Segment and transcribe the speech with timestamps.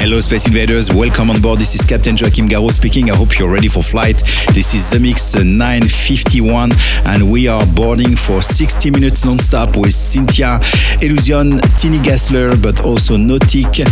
[0.00, 0.90] Hello, Space Invaders.
[0.90, 1.60] Welcome on board.
[1.60, 3.10] This is Captain Joachim Garraud speaking.
[3.10, 4.16] I hope you're ready for flight.
[4.54, 6.72] This is the mix uh, 951,
[7.04, 10.58] and we are boarding for 60 minutes non-stop with Cynthia
[11.02, 13.84] Illusion, Tini Gassler, but also Nautic,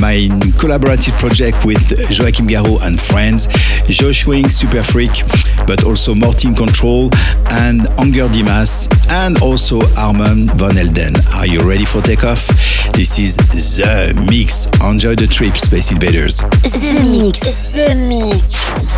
[0.00, 1.82] my collaborative project with
[2.16, 3.48] Joachim Garraud and friends,
[3.88, 5.26] Josh Wing, Super Freak,
[5.66, 7.10] but also Martin Control
[7.50, 11.14] and Anger Dimas, and also Armand Van Elden.
[11.34, 12.46] Are you ready for takeoff?
[12.92, 14.68] This is the mix.
[14.84, 15.55] Enjoy the trip.
[15.56, 16.36] Space Invaders.
[16.62, 17.40] The Mix.
[17.40, 18.50] The Mix.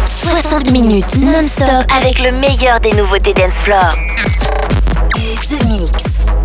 [0.06, 3.94] 60 minutes non-stop avec le meilleur des nouveautés dance floor.
[5.14, 6.37] The Mix.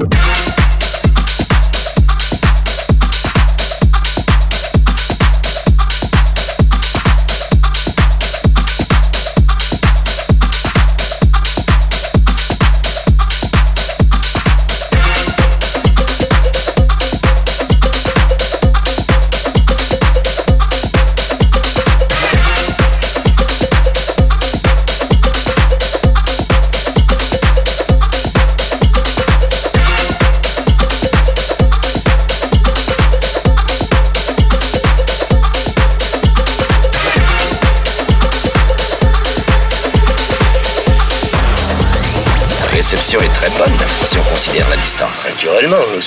[0.00, 0.57] Thank.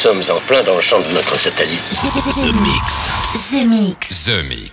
[0.01, 1.80] Sommes en plein dans le champ de notre satellite.
[1.92, 3.06] The Mix.
[3.51, 4.25] The Mix.
[4.25, 4.70] The Mix.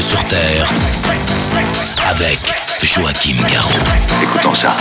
[0.00, 0.68] sur Terre
[2.10, 2.38] avec
[2.82, 3.70] Joachim Garraud.
[4.22, 4.76] Écoutons ça.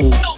[0.00, 0.37] soul.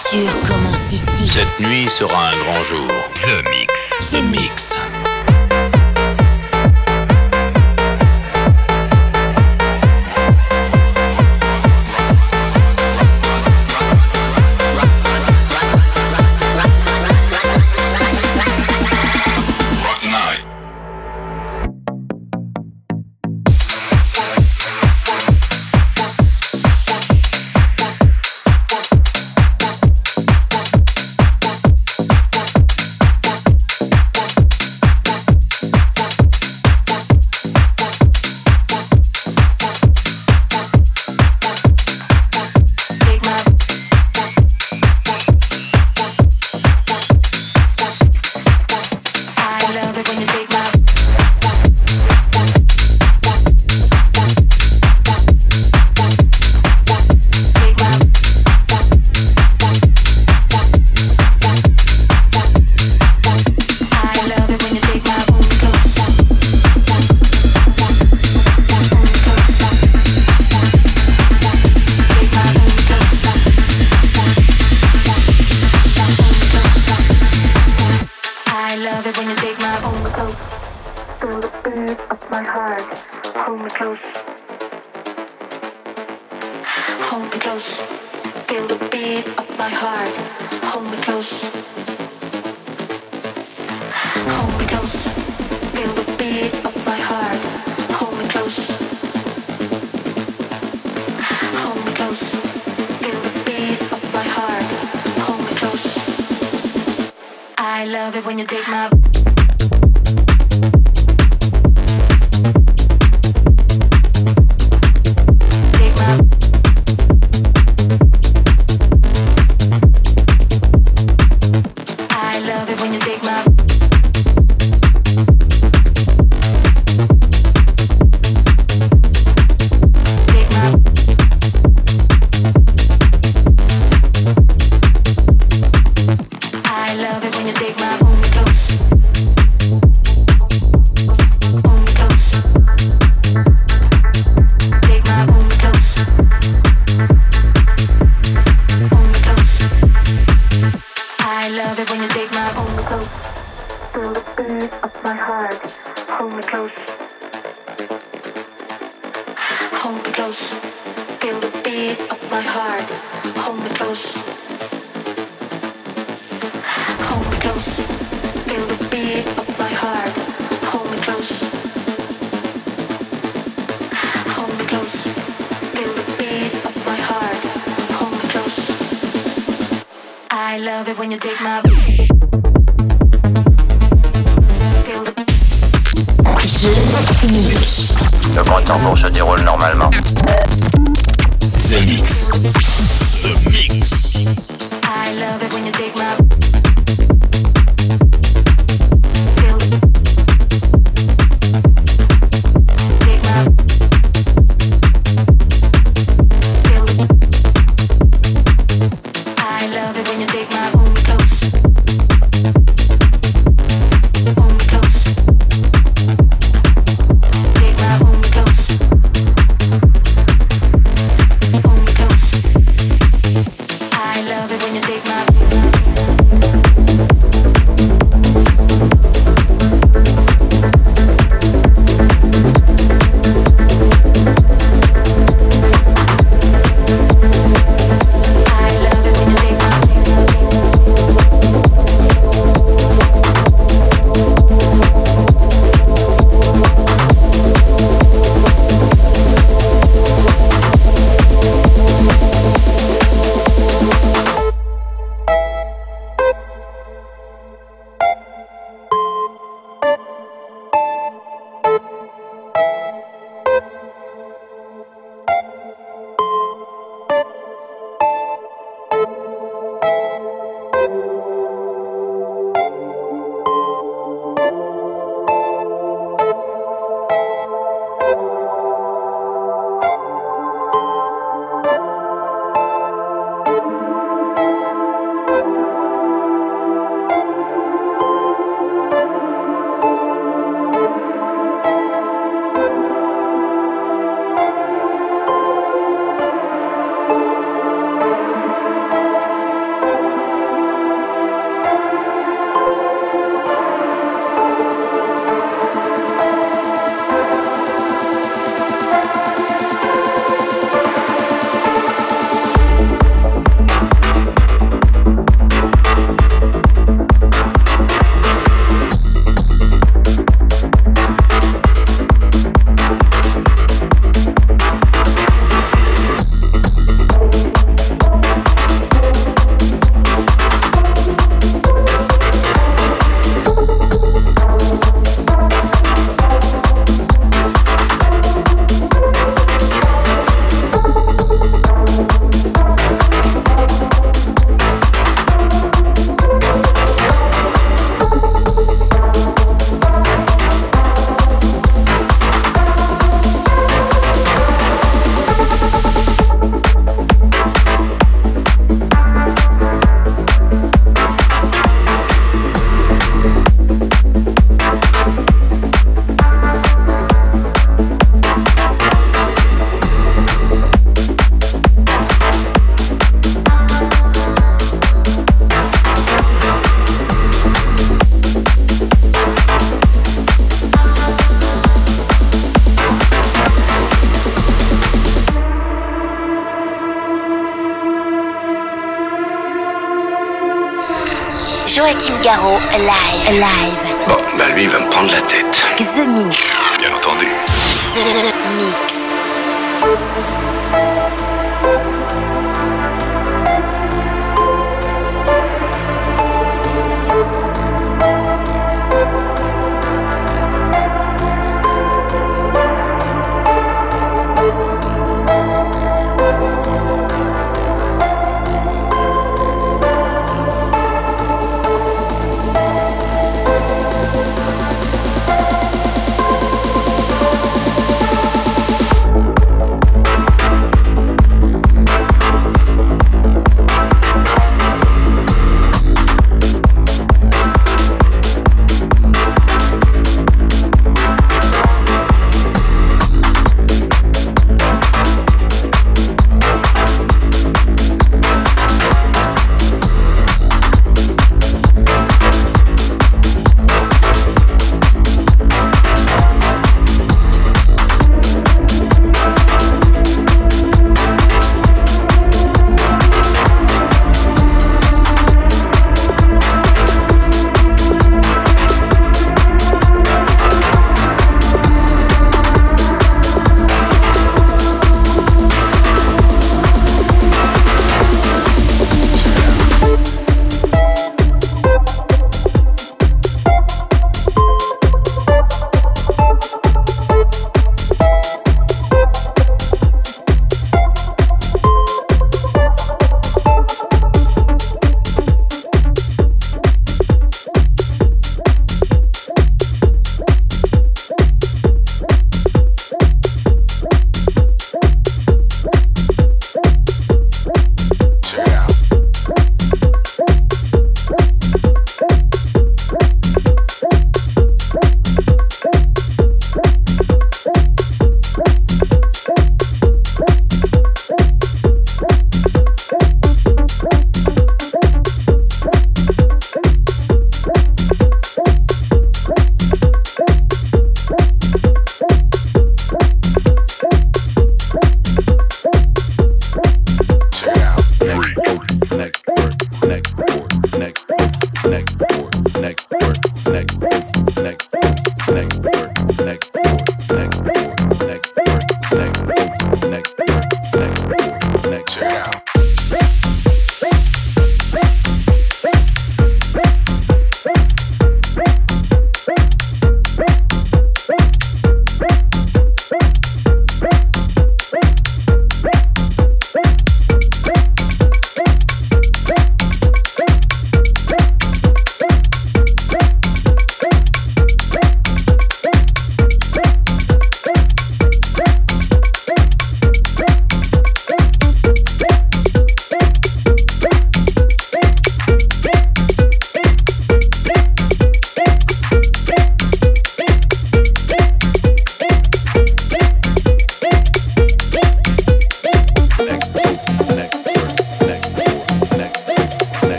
[0.00, 1.28] L'aventure commence ici.
[1.28, 2.88] Cette nuit sera un grand jour.
[3.14, 4.10] The Mix.
[4.12, 4.99] The Mix.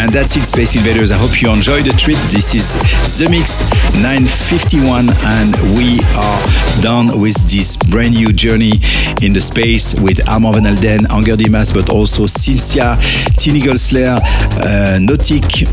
[0.00, 1.10] And that's it, Space Invaders.
[1.10, 2.16] I hope you enjoyed the trip.
[2.32, 2.72] This is
[3.18, 3.60] The Mix
[4.00, 6.40] 951, and we are
[6.80, 8.80] done with this brand new journey
[9.22, 12.96] in the space with Armand Van Alden, Anger Dimas, but also Cynthia,
[13.36, 15.68] Tini Goldsler, uh, Nautic,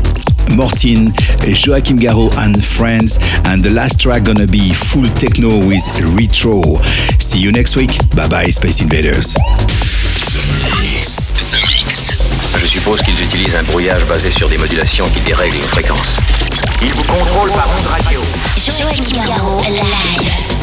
[0.54, 1.08] Mortin,
[1.48, 3.18] Joachim Garraud, and friends.
[3.46, 5.88] And the last track gonna be full techno with
[6.20, 6.60] Retro.
[7.18, 7.96] See you next week.
[8.14, 9.34] Bye bye, Space Invaders.
[10.48, 11.34] The Mix.
[11.52, 12.18] The Mix.
[12.56, 16.16] Je suppose qu'ils utilisent un brouillage basé sur des modulations qui dérèglent une fréquence.
[16.80, 18.22] Ils vous contrôlent par onde radio.
[18.56, 20.57] Joachim Garraud, live.